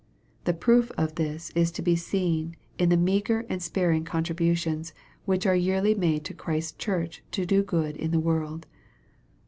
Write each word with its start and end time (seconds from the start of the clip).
The 0.45 0.55
proof 0.55 0.91
of 0.97 1.13
this 1.13 1.51
is 1.51 1.69
to 1.73 1.83
be 1.83 1.95
seen 1.95 2.55
in 2.79 2.89
the 2.89 2.97
meagre 2.97 3.45
and 3.49 3.61
sparing 3.61 4.03
contributions* 4.03 4.93
which 5.25 5.45
are 5.45 5.55
yearly 5.55 5.93
made 5.93 6.27
by 6.27 6.33
Christ's 6.35 6.71
church 6.71 7.21
to 7.29 7.45
do 7.45 7.61
good 7.61 7.95
in 7.97 8.09
the 8.09 8.19
world. 8.19 8.65